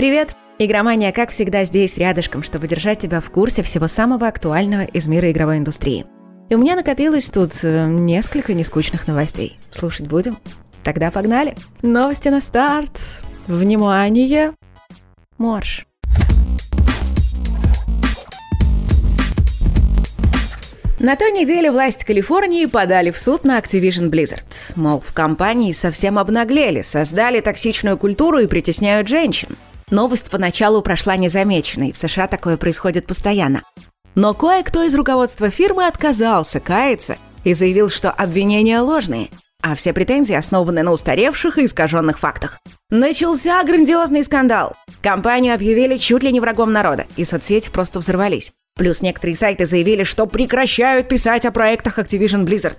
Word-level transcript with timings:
Привет! 0.00 0.30
Игромания, 0.58 1.12
как 1.12 1.28
всегда, 1.28 1.64
здесь 1.64 1.98
рядышком, 1.98 2.42
чтобы 2.42 2.66
держать 2.66 3.00
тебя 3.00 3.20
в 3.20 3.28
курсе 3.28 3.62
всего 3.62 3.86
самого 3.86 4.28
актуального 4.28 4.84
из 4.84 5.06
мира 5.06 5.30
игровой 5.30 5.58
индустрии. 5.58 6.06
И 6.48 6.54
у 6.54 6.58
меня 6.58 6.74
накопилось 6.74 7.28
тут 7.28 7.50
э, 7.64 7.86
несколько 7.86 8.54
нескучных 8.54 9.06
новостей. 9.06 9.58
Слушать 9.70 10.06
будем? 10.06 10.38
Тогда 10.84 11.10
погнали! 11.10 11.54
Новости 11.82 12.28
на 12.30 12.40
старт! 12.40 12.98
Внимание! 13.46 14.54
Морж! 15.36 15.84
На 20.98 21.14
той 21.16 21.32
неделе 21.32 21.70
власти 21.70 22.06
Калифорнии 22.06 22.64
подали 22.64 23.10
в 23.10 23.18
суд 23.18 23.44
на 23.44 23.58
Activision 23.58 24.08
Blizzard. 24.08 24.46
Мол, 24.76 25.00
в 25.00 25.12
компании 25.12 25.72
совсем 25.72 26.18
обнаглели, 26.18 26.80
создали 26.80 27.40
токсичную 27.40 27.98
культуру 27.98 28.38
и 28.38 28.46
притесняют 28.46 29.06
женщин. 29.06 29.58
Новость 29.90 30.30
поначалу 30.30 30.82
прошла 30.82 31.16
незамеченной, 31.16 31.92
в 31.92 31.96
США 31.96 32.28
такое 32.28 32.56
происходит 32.56 33.06
постоянно. 33.06 33.62
Но 34.14 34.34
кое-кто 34.34 34.84
из 34.84 34.94
руководства 34.94 35.50
фирмы 35.50 35.86
отказался 35.86 36.60
каяться 36.60 37.16
и 37.42 37.54
заявил, 37.54 37.90
что 37.90 38.10
обвинения 38.10 38.80
ложные, 38.80 39.28
а 39.62 39.74
все 39.74 39.92
претензии 39.92 40.34
основаны 40.34 40.82
на 40.82 40.92
устаревших 40.92 41.58
и 41.58 41.64
искаженных 41.64 42.18
фактах. 42.20 42.60
Начался 42.90 43.62
грандиозный 43.64 44.22
скандал. 44.22 44.74
Компанию 45.02 45.54
объявили 45.54 45.96
чуть 45.96 46.22
ли 46.22 46.32
не 46.32 46.40
врагом 46.40 46.72
народа, 46.72 47.06
и 47.16 47.24
соцсети 47.24 47.70
просто 47.70 47.98
взорвались. 47.98 48.52
Плюс 48.76 49.02
некоторые 49.02 49.36
сайты 49.36 49.66
заявили, 49.66 50.04
что 50.04 50.26
прекращают 50.26 51.08
писать 51.08 51.44
о 51.44 51.52
проектах 51.52 51.98
Activision 51.98 52.44
Blizzard. 52.44 52.78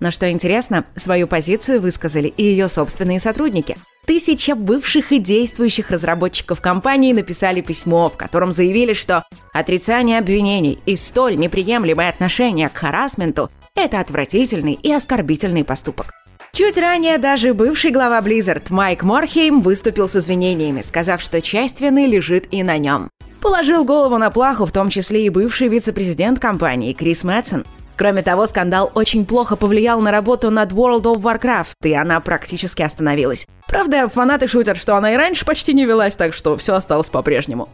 Но 0.00 0.10
что 0.10 0.30
интересно, 0.30 0.84
свою 0.96 1.26
позицию 1.26 1.80
высказали 1.80 2.28
и 2.28 2.42
ее 2.42 2.68
собственные 2.68 3.20
сотрудники. 3.20 3.76
Тысяча 4.06 4.54
бывших 4.54 5.10
и 5.10 5.18
действующих 5.18 5.90
разработчиков 5.90 6.60
компании 6.60 7.12
написали 7.12 7.60
письмо, 7.60 8.08
в 8.08 8.16
котором 8.16 8.52
заявили, 8.52 8.92
что 8.92 9.24
отрицание 9.52 10.20
обвинений 10.20 10.78
и 10.86 10.94
столь 10.94 11.36
неприемлемое 11.36 12.08
отношение 12.08 12.68
к 12.68 12.76
харасменту– 12.76 13.50
это 13.74 13.98
отвратительный 13.98 14.74
и 14.74 14.92
оскорбительный 14.92 15.64
поступок. 15.64 16.12
Чуть 16.52 16.78
ранее 16.78 17.18
даже 17.18 17.52
бывший 17.52 17.90
глава 17.90 18.20
Blizzard 18.20 18.66
Майк 18.70 19.02
Морхейм 19.02 19.60
выступил 19.60 20.08
с 20.08 20.14
извинениями, 20.14 20.82
сказав, 20.82 21.20
что 21.20 21.42
часть 21.42 21.80
вины 21.80 22.06
лежит 22.06 22.46
и 22.52 22.62
на 22.62 22.78
нем. 22.78 23.10
Положил 23.40 23.84
голову 23.84 24.18
на 24.18 24.30
плаху 24.30 24.66
в 24.66 24.72
том 24.72 24.88
числе 24.88 25.26
и 25.26 25.30
бывший 25.30 25.66
вице-президент 25.66 26.38
компании 26.38 26.92
Крис 26.92 27.24
Мэтсон. 27.24 27.64
Кроме 27.96 28.22
того, 28.22 28.46
скандал 28.46 28.92
очень 28.94 29.24
плохо 29.24 29.56
повлиял 29.56 30.00
на 30.00 30.10
работу 30.10 30.50
над 30.50 30.72
World 30.72 31.02
of 31.02 31.22
Warcraft, 31.22 31.74
и 31.84 31.94
она 31.94 32.20
практически 32.20 32.82
остановилась. 32.82 33.46
Правда, 33.66 34.06
фанаты 34.08 34.48
шутят, 34.48 34.76
что 34.76 34.96
она 34.96 35.12
и 35.12 35.16
раньше 35.16 35.46
почти 35.46 35.72
не 35.72 35.86
велась, 35.86 36.14
так 36.14 36.34
что 36.34 36.56
все 36.56 36.74
осталось 36.74 37.08
по-прежнему. 37.08 37.68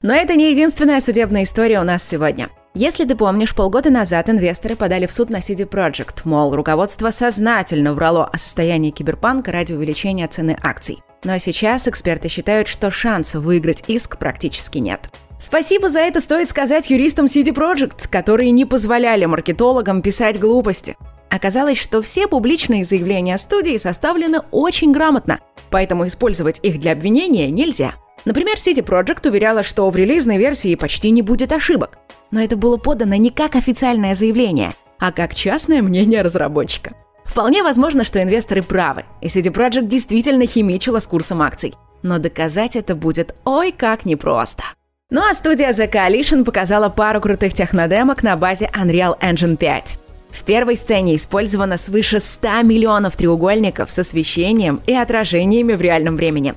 Но 0.00 0.14
это 0.14 0.36
не 0.36 0.52
единственная 0.52 1.00
судебная 1.00 1.42
история 1.42 1.80
у 1.80 1.84
нас 1.84 2.02
сегодня. 2.02 2.48
Если 2.74 3.04
ты 3.04 3.16
помнишь, 3.16 3.54
полгода 3.54 3.90
назад 3.90 4.30
инвесторы 4.30 4.76
подали 4.76 5.06
в 5.06 5.12
суд 5.12 5.30
на 5.30 5.38
CD 5.38 5.68
Projekt, 5.68 6.20
мол, 6.24 6.54
руководство 6.54 7.10
сознательно 7.10 7.92
врало 7.92 8.24
о 8.26 8.38
состоянии 8.38 8.90
киберпанка 8.90 9.50
ради 9.50 9.72
увеличения 9.72 10.28
цены 10.28 10.56
акций. 10.62 11.02
Но 11.24 11.36
сейчас 11.38 11.88
эксперты 11.88 12.28
считают, 12.28 12.68
что 12.68 12.90
шанса 12.90 13.40
выиграть 13.40 13.82
иск 13.88 14.18
практически 14.18 14.78
нет. 14.78 15.10
Спасибо 15.40 15.88
за 15.88 16.00
это 16.00 16.20
стоит 16.20 16.50
сказать 16.50 16.90
юристам 16.90 17.26
CD 17.26 17.54
Projekt, 17.54 18.08
которые 18.10 18.50
не 18.50 18.64
позволяли 18.64 19.24
маркетологам 19.24 20.02
писать 20.02 20.38
глупости. 20.38 20.96
Оказалось, 21.30 21.78
что 21.78 22.02
все 22.02 22.26
публичные 22.26 22.84
заявления 22.84 23.38
студии 23.38 23.76
составлены 23.76 24.40
очень 24.50 24.92
грамотно, 24.92 25.40
поэтому 25.70 26.06
использовать 26.06 26.58
их 26.62 26.80
для 26.80 26.92
обвинения 26.92 27.50
нельзя. 27.50 27.94
Например, 28.24 28.56
CD 28.56 28.84
Projekt 28.84 29.28
уверяла, 29.28 29.62
что 29.62 29.88
в 29.88 29.96
релизной 29.96 30.38
версии 30.38 30.74
почти 30.74 31.10
не 31.10 31.22
будет 31.22 31.52
ошибок. 31.52 31.98
Но 32.30 32.42
это 32.42 32.56
было 32.56 32.76
подано 32.76 33.14
не 33.14 33.30
как 33.30 33.54
официальное 33.54 34.14
заявление, 34.14 34.72
а 34.98 35.12
как 35.12 35.34
частное 35.34 35.82
мнение 35.82 36.22
разработчика. 36.22 36.92
Вполне 37.24 37.62
возможно, 37.62 38.04
что 38.04 38.22
инвесторы 38.22 38.62
правы, 38.62 39.04
и 39.20 39.26
CD 39.26 39.52
Projekt 39.52 39.86
действительно 39.86 40.46
химичила 40.46 40.98
с 40.98 41.06
курсом 41.06 41.42
акций. 41.42 41.74
Но 42.02 42.18
доказать 42.18 42.74
это 42.74 42.94
будет 42.94 43.34
ой 43.44 43.72
как 43.72 44.04
непросто. 44.04 44.64
Ну 45.10 45.22
а 45.22 45.32
студия 45.32 45.70
The 45.70 45.90
Coalition 45.90 46.44
показала 46.44 46.90
пару 46.90 47.22
крутых 47.22 47.54
технодемок 47.54 48.22
на 48.22 48.36
базе 48.36 48.70
Unreal 48.74 49.18
Engine 49.20 49.56
5. 49.56 49.98
В 50.28 50.44
первой 50.44 50.76
сцене 50.76 51.16
использовано 51.16 51.78
свыше 51.78 52.20
100 52.20 52.62
миллионов 52.64 53.16
треугольников 53.16 53.90
с 53.90 53.98
освещением 53.98 54.82
и 54.86 54.92
отражениями 54.92 55.72
в 55.72 55.80
реальном 55.80 56.16
времени. 56.16 56.54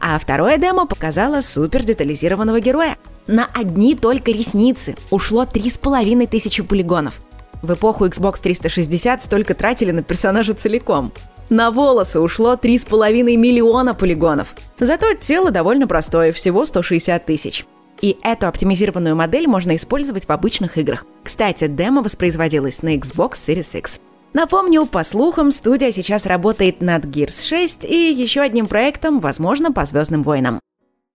А 0.00 0.18
второе 0.18 0.58
демо 0.58 0.86
показало 0.86 1.42
супер 1.42 1.84
детализированного 1.84 2.58
героя. 2.58 2.96
На 3.28 3.46
одни 3.54 3.94
только 3.94 4.32
ресницы 4.32 4.96
ушло 5.10 5.44
3,5 5.44 6.26
тысячи 6.26 6.64
полигонов– 6.64 7.14
в 7.62 7.74
эпоху 7.74 8.06
Xbox 8.06 8.40
360 8.42 9.22
столько 9.22 9.54
тратили 9.54 9.92
на 9.92 10.02
персонажа 10.02 10.52
целиком. 10.52 11.12
На 11.48 11.70
волосы 11.70 12.18
ушло 12.18 12.54
3,5 12.54 13.36
миллиона 13.36 13.94
полигонов. 13.94 14.54
Зато 14.80 15.14
тело 15.14 15.52
довольно 15.52 15.86
простое, 15.86 16.32
всего 16.32 16.66
160 16.66 17.24
тысяч. 17.24 17.64
И 18.02 18.18
эту 18.22 18.48
оптимизированную 18.48 19.16
модель 19.16 19.48
можно 19.48 19.74
использовать 19.74 20.26
в 20.26 20.30
обычных 20.32 20.76
играх. 20.76 21.06
Кстати, 21.24 21.66
демо 21.66 22.02
воспроизводилось 22.02 22.82
на 22.82 22.96
Xbox 22.96 23.32
Series 23.32 23.78
X. 23.78 24.00
Напомню, 24.34 24.84
по 24.84 25.02
слухам, 25.04 25.52
студия 25.52 25.92
сейчас 25.92 26.26
работает 26.26 26.82
над 26.82 27.06
Gears 27.06 27.48
6 27.48 27.84
и 27.86 28.12
еще 28.12 28.42
одним 28.42 28.66
проектом, 28.66 29.20
возможно, 29.20 29.72
по 29.72 29.86
Звездным 29.86 30.22
войнам. 30.22 30.60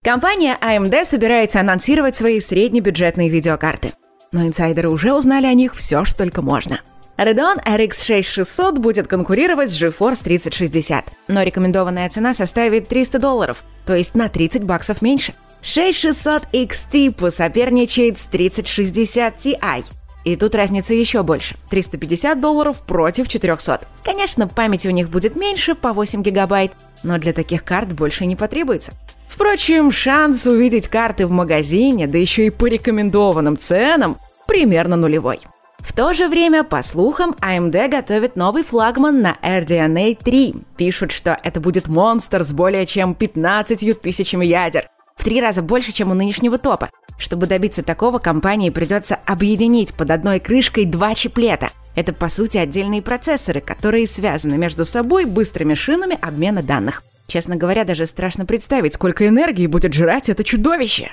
Компания 0.02 0.58
AMD 0.60 1.04
собирается 1.04 1.60
анонсировать 1.60 2.16
свои 2.16 2.40
среднебюджетные 2.40 3.28
видеокарты 3.28 3.94
но 4.32 4.46
инсайдеры 4.46 4.88
уже 4.88 5.12
узнали 5.12 5.46
о 5.46 5.54
них 5.54 5.74
все, 5.74 6.04
что 6.04 6.18
только 6.18 6.42
можно. 6.42 6.80
Radeon 7.16 7.64
RX 7.64 8.04
6600 8.04 8.78
будет 8.78 9.08
конкурировать 9.08 9.70
с 9.70 9.82
GeForce 9.82 10.22
3060, 10.22 11.04
но 11.26 11.42
рекомендованная 11.42 12.08
цена 12.10 12.32
составит 12.32 12.88
300 12.88 13.18
долларов, 13.18 13.64
то 13.86 13.94
есть 13.94 14.14
на 14.14 14.28
30 14.28 14.62
баксов 14.62 15.02
меньше. 15.02 15.34
6600 15.62 16.44
XT 16.52 17.12
посоперничает 17.12 18.18
с 18.18 18.26
3060 18.26 19.36
Ti. 19.36 19.84
И 20.24 20.36
тут 20.36 20.54
разница 20.54 20.94
еще 20.94 21.22
больше. 21.22 21.56
350 21.70 22.40
долларов 22.40 22.80
против 22.86 23.28
400. 23.28 23.80
Конечно, 24.04 24.46
памяти 24.46 24.88
у 24.88 24.90
них 24.90 25.08
будет 25.08 25.36
меньше, 25.36 25.74
по 25.74 25.92
8 25.92 26.22
гигабайт, 26.22 26.72
но 27.02 27.18
для 27.18 27.32
таких 27.32 27.64
карт 27.64 27.92
больше 27.92 28.26
не 28.26 28.36
потребуется. 28.36 28.92
Впрочем, 29.28 29.92
шанс 29.92 30.46
увидеть 30.46 30.88
карты 30.88 31.26
в 31.26 31.30
магазине, 31.30 32.06
да 32.06 32.18
еще 32.18 32.46
и 32.46 32.50
по 32.50 32.66
рекомендованным 32.66 33.56
ценам, 33.56 34.16
примерно 34.46 34.96
нулевой. 34.96 35.40
В 35.78 35.92
то 35.92 36.12
же 36.12 36.28
время, 36.28 36.64
по 36.64 36.82
слухам, 36.82 37.34
AMD 37.40 37.88
готовит 37.88 38.36
новый 38.36 38.64
флагман 38.64 39.22
на 39.22 39.36
RDNA 39.42 40.18
3. 40.22 40.54
Пишут, 40.76 41.12
что 41.12 41.38
это 41.42 41.60
будет 41.60 41.88
монстр 41.88 42.42
с 42.44 42.52
более 42.52 42.84
чем 42.84 43.14
15 43.14 44.00
тысячами 44.00 44.44
ядер. 44.44 44.88
В 45.18 45.24
три 45.24 45.40
раза 45.40 45.62
больше, 45.62 45.92
чем 45.92 46.12
у 46.12 46.14
нынешнего 46.14 46.58
топа. 46.58 46.90
Чтобы 47.18 47.46
добиться 47.48 47.82
такого, 47.82 48.20
компании 48.20 48.70
придется 48.70 49.18
объединить 49.26 49.92
под 49.92 50.12
одной 50.12 50.38
крышкой 50.38 50.84
два 50.84 51.14
чиплета. 51.16 51.70
Это, 51.96 52.12
по 52.12 52.28
сути, 52.28 52.56
отдельные 52.56 53.02
процессоры, 53.02 53.60
которые 53.60 54.06
связаны 54.06 54.56
между 54.56 54.84
собой 54.84 55.24
быстрыми 55.24 55.74
шинами 55.74 56.16
обмена 56.22 56.62
данных. 56.62 57.02
Честно 57.26 57.56
говоря, 57.56 57.84
даже 57.84 58.06
страшно 58.06 58.46
представить, 58.46 58.94
сколько 58.94 59.26
энергии 59.26 59.66
будет 59.66 59.92
жрать 59.92 60.28
это 60.28 60.44
чудовище. 60.44 61.12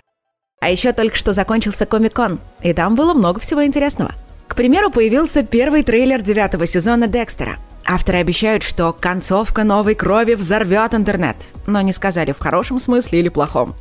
А 0.61 0.69
еще 0.69 0.93
только 0.93 1.15
что 1.15 1.33
закончился 1.33 1.87
Комик-кон, 1.87 2.39
и 2.61 2.73
там 2.73 2.95
было 2.95 3.15
много 3.15 3.39
всего 3.39 3.65
интересного. 3.65 4.13
К 4.47 4.55
примеру, 4.55 4.91
появился 4.91 5.43
первый 5.43 5.81
трейлер 5.81 6.21
девятого 6.21 6.67
сезона 6.67 7.07
Декстера. 7.07 7.57
Авторы 7.85 8.17
обещают, 8.17 8.63
что 8.63 8.91
концовка 8.93 9.63
новой 9.63 9.93
крови 9.93 10.33
взорвет 10.33 10.95
интернет, 10.95 11.37
но 11.67 11.81
не 11.81 11.91
сказали 11.91 12.31
в 12.31 12.39
хорошем 12.39 12.79
смысле 12.79 13.19
или 13.19 13.29
плохом. 13.29 13.75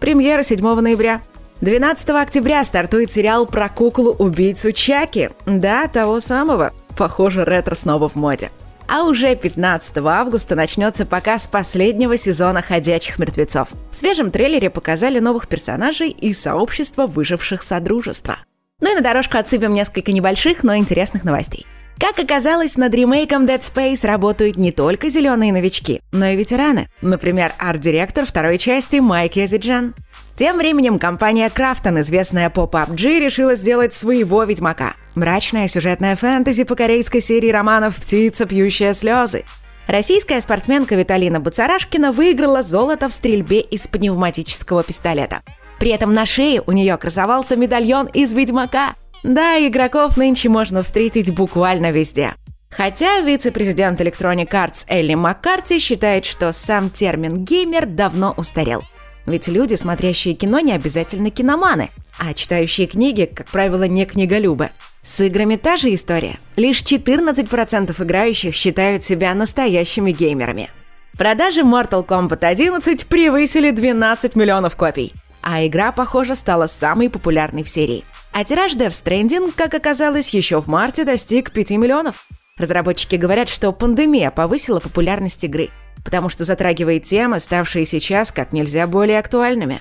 Премьера 0.00 0.42
7 0.42 0.62
ноября. 0.80 1.20
12 1.60 2.08
октября 2.10 2.64
стартует 2.64 3.12
сериал 3.12 3.44
про 3.44 3.68
куклу-убийцу 3.68 4.72
Чаки. 4.72 5.28
Да, 5.44 5.88
того 5.88 6.20
самого. 6.20 6.72
Похоже, 6.96 7.44
ретро 7.44 7.74
снова 7.74 8.08
в 8.08 8.14
моде. 8.14 8.50
А 8.88 9.04
уже 9.04 9.36
15 9.36 9.98
августа 9.98 10.54
начнется 10.54 11.04
показ 11.04 11.46
последнего 11.46 12.16
сезона 12.16 12.62
«Ходячих 12.62 13.18
мертвецов». 13.18 13.68
В 13.90 13.94
свежем 13.94 14.30
трейлере 14.30 14.70
показали 14.70 15.18
новых 15.18 15.48
персонажей 15.48 16.08
и 16.08 16.32
сообщество 16.32 17.06
выживших 17.06 17.62
Содружества. 17.62 18.38
Ну 18.80 18.90
и 18.90 18.94
на 18.94 19.02
дорожку 19.02 19.36
отсыпем 19.36 19.74
несколько 19.74 20.12
небольших, 20.12 20.62
но 20.64 20.74
интересных 20.76 21.24
новостей. 21.24 21.66
Как 22.00 22.18
оказалось, 22.18 22.78
над 22.78 22.94
ремейком 22.94 23.44
Dead 23.44 23.60
Space 23.60 24.06
работают 24.06 24.56
не 24.56 24.72
только 24.72 25.10
зеленые 25.10 25.52
новички, 25.52 26.00
но 26.12 26.28
и 26.28 26.36
ветераны. 26.36 26.88
Например, 27.02 27.52
арт-директор 27.58 28.24
второй 28.24 28.56
части 28.56 28.96
Майк 28.96 29.36
Язиджан. 29.36 29.94
Тем 30.34 30.56
временем 30.56 30.98
компания 30.98 31.50
Крафтон, 31.50 32.00
известная 32.00 32.48
по 32.48 32.62
PUBG, 32.62 33.20
решила 33.20 33.54
сделать 33.54 33.92
своего 33.92 34.42
Ведьмака. 34.44 34.94
Мрачная 35.14 35.68
сюжетная 35.68 36.16
фэнтези 36.16 36.64
по 36.64 36.74
корейской 36.74 37.20
серии 37.20 37.50
романов 37.50 37.96
«Птица, 37.96 38.46
пьющая 38.46 38.94
слезы». 38.94 39.44
Российская 39.86 40.40
спортсменка 40.40 40.94
Виталина 40.94 41.38
Бацарашкина 41.38 42.12
выиграла 42.12 42.62
золото 42.62 43.10
в 43.10 43.12
стрельбе 43.12 43.60
из 43.60 43.86
пневматического 43.86 44.82
пистолета. 44.82 45.42
При 45.78 45.90
этом 45.90 46.14
на 46.14 46.24
шее 46.24 46.62
у 46.66 46.72
нее 46.72 46.96
красовался 46.96 47.56
медальон 47.56 48.06
из 48.06 48.32
«Ведьмака». 48.32 48.94
Да, 49.22 49.58
игроков 49.66 50.16
нынче 50.16 50.48
можно 50.48 50.82
встретить 50.82 51.32
буквально 51.32 51.90
везде. 51.90 52.34
Хотя 52.70 53.20
вице-президент 53.20 54.00
Electronic 54.00 54.48
Arts 54.50 54.84
Элли 54.88 55.14
Маккарти 55.14 55.78
считает, 55.78 56.24
что 56.24 56.52
сам 56.52 56.88
термин 56.88 57.44
«геймер» 57.44 57.86
давно 57.86 58.32
устарел. 58.36 58.82
Ведь 59.26 59.48
люди, 59.48 59.74
смотрящие 59.74 60.34
кино, 60.34 60.60
не 60.60 60.72
обязательно 60.72 61.30
киноманы, 61.30 61.90
а 62.18 62.32
читающие 62.32 62.86
книги, 62.86 63.30
как 63.32 63.48
правило, 63.48 63.84
не 63.84 64.06
книголюбы. 64.06 64.70
С 65.02 65.20
играми 65.20 65.56
та 65.56 65.76
же 65.76 65.92
история. 65.92 66.38
Лишь 66.56 66.82
14% 66.82 68.02
играющих 68.02 68.54
считают 68.54 69.02
себя 69.02 69.34
настоящими 69.34 70.12
геймерами. 70.12 70.70
Продажи 71.18 71.62
Mortal 71.62 72.06
Kombat 72.06 72.44
11 72.44 73.06
превысили 73.06 73.70
12 73.70 74.36
миллионов 74.36 74.76
копий. 74.76 75.12
А 75.42 75.66
игра, 75.66 75.92
похоже, 75.92 76.34
стала 76.34 76.66
самой 76.66 77.10
популярной 77.10 77.62
в 77.62 77.68
серии. 77.68 78.04
А 78.32 78.44
тираж 78.44 78.74
Death 78.74 78.90
Stranding, 78.90 79.52
как 79.54 79.74
оказалось, 79.74 80.30
еще 80.30 80.60
в 80.60 80.66
марте 80.66 81.04
достиг 81.04 81.52
5 81.52 81.70
миллионов. 81.72 82.26
Разработчики 82.58 83.16
говорят, 83.16 83.48
что 83.48 83.72
пандемия 83.72 84.30
повысила 84.30 84.80
популярность 84.80 85.42
игры, 85.44 85.70
потому 86.04 86.28
что 86.28 86.44
затрагивает 86.44 87.04
темы, 87.04 87.40
ставшие 87.40 87.86
сейчас 87.86 88.32
как 88.32 88.52
нельзя 88.52 88.86
более 88.86 89.18
актуальными. 89.18 89.80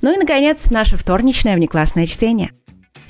Ну 0.00 0.14
и, 0.14 0.18
наконец, 0.18 0.70
наше 0.70 0.96
вторничное 0.96 1.56
внеклассное 1.56 2.06
чтение– 2.06 2.52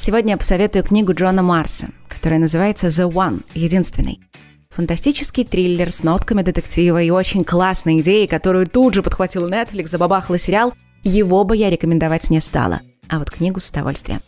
Сегодня 0.01 0.33
я 0.33 0.39
посоветую 0.39 0.83
книгу 0.83 1.13
Джона 1.13 1.43
Марса, 1.43 1.91
которая 2.09 2.41
называется 2.41 2.87
«The 2.87 3.07
One»— 3.13 3.43
«Единственный». 3.55 4.19
Фантастический 4.71 5.45
триллер 5.45 5.91
с 5.91 6.05
нотками 6.05 6.41
детектива 6.41 7.03
и 7.03 7.11
очень 7.11 7.45
классной 7.45 8.01
идеей, 8.01 8.27
которую 8.27 8.67
тут 8.67 8.95
же 8.95 9.03
подхватил 9.03 9.47
Netflix, 9.47 9.89
забабахала 9.89 10.39
сериал, 10.39 10.73
его 11.03 11.45
бы 11.45 11.55
я 11.55 11.69
рекомендовать 11.69 12.31
не 12.31 12.41
стала, 12.41 12.81
а 13.11 13.19
вот 13.19 13.31
книгу 13.31 13.61
с 13.61 13.69
удовольствием. 13.69 14.21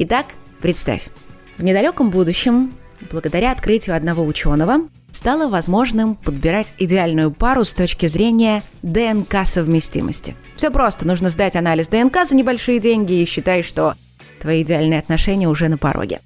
Итак, 0.00 0.26
представь, 0.60 1.08
в 1.56 1.64
недалеком 1.64 2.10
будущем, 2.10 2.72
благодаря 3.10 3.50
открытию 3.50 3.96
одного 3.96 4.24
ученого, 4.24 4.82
стало 5.12 5.48
возможным 5.48 6.14
подбирать 6.14 6.72
идеальную 6.78 7.32
пару 7.32 7.64
с 7.64 7.72
точки 7.72 8.06
зрения 8.06 8.62
ДНК 8.82 9.44
совместимости. 9.44 10.36
Все 10.54 10.70
просто, 10.70 11.04
нужно 11.04 11.30
сдать 11.30 11.56
анализ 11.56 11.88
ДНК 11.88 12.24
за 12.24 12.36
небольшие 12.36 12.78
деньги 12.78 13.14
и 13.14 13.26
считай, 13.26 13.64
что 13.64 13.94
Твои 14.38 14.62
идеальные 14.62 15.00
отношения 15.00 15.48
уже 15.48 15.66
на 15.68 15.78
пороге. 15.78 16.20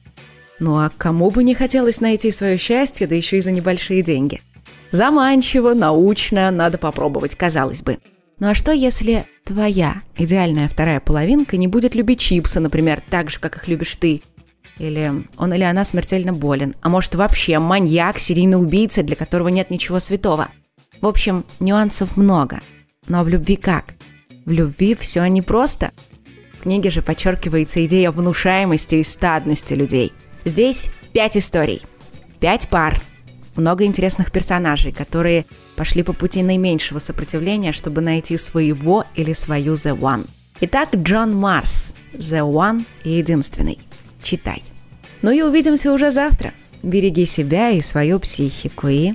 Ну 0.61 0.77
а 0.77 0.91
кому 0.99 1.31
бы 1.31 1.43
не 1.43 1.55
хотелось 1.55 2.03
найти 2.03 2.31
свое 2.31 2.59
счастье, 2.59 3.07
да 3.07 3.15
еще 3.15 3.39
и 3.39 3.41
за 3.41 3.53
небольшие 3.53 4.03
деньги? 4.03 4.43
Заманчиво, 4.91 5.73
научно, 5.73 6.51
надо 6.51 6.77
попробовать, 6.77 7.35
казалось 7.37 7.81
бы. 7.81 7.97
Ну 8.43 8.49
а 8.49 8.55
что, 8.55 8.73
если 8.73 9.25
твоя 9.45 10.03
идеальная 10.17 10.67
вторая 10.67 10.99
половинка 10.99 11.57
не 11.57 11.69
будет 11.69 11.95
любить 11.95 12.19
чипсы, 12.19 12.59
например, 12.59 13.01
так 13.09 13.31
же, 13.31 13.39
как 13.39 13.55
их 13.55 13.69
любишь 13.69 13.95
ты? 13.95 14.21
Или 14.79 15.13
он 15.37 15.55
или 15.55 15.63
она 15.63 15.85
смертельно 15.85 16.33
болен, 16.33 16.75
а 16.83 16.89
может 16.89 17.15
вообще 17.15 17.61
маньяк, 17.61 18.19
серийный 18.19 18.61
убийца, 18.61 19.05
для 19.05 19.15
которого 19.15 19.47
нет 19.47 19.71
ничего 19.71 20.01
святого. 20.01 20.49
В 21.01 21.07
общем, 21.07 21.45
нюансов 21.61 22.17
много. 22.17 22.59
Но 23.07 23.23
в 23.23 23.29
любви 23.29 23.55
как? 23.55 23.95
В 24.45 24.51
любви 24.51 24.97
все 24.97 25.25
непросто. 25.27 25.93
просто 25.93 26.63
книге 26.63 26.91
же 26.91 27.01
подчеркивается 27.01 27.87
идея 27.87 28.11
внушаемости 28.11 28.97
и 28.97 29.05
стадности 29.05 29.75
людей. 29.75 30.13
Здесь 30.45 30.91
пять 31.13 31.37
историй, 31.37 31.83
пять 32.41 32.69
пар, 32.69 33.01
много 33.57 33.85
интересных 33.85 34.31
персонажей, 34.31 34.93
которые 34.93 35.47
пошли 35.77 36.03
по 36.03 36.13
пути 36.13 36.43
наименьшего 36.43 36.99
сопротивления, 36.99 37.73
чтобы 37.73 38.01
найти 38.01 38.37
своего 38.37 39.05
или 39.15 39.33
свою 39.33 39.75
The 39.75 39.99
One. 39.99 40.27
Итак, 40.61 40.95
Джон 40.95 41.35
Марс, 41.35 41.95
The 42.13 42.41
One 42.41 42.85
и 43.05 43.11
единственный. 43.11 43.79
Читай. 44.23 44.63
Ну 45.23 45.31
и 45.31 45.43
увидимся 45.43 45.93
уже 45.93 46.11
завтра. 46.11 46.53
Береги 46.83 47.27
себя 47.27 47.71
и 47.71 47.81
свою 47.81 48.19
психику 48.21 48.89
и 48.89 49.15